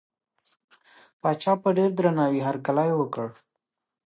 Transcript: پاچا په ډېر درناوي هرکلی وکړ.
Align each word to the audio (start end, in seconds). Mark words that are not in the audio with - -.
پاچا 1.21 1.53
په 1.63 1.69
ډېر 1.77 1.89
درناوي 1.97 2.41
هرکلی 2.47 2.89
وکړ. 2.95 3.27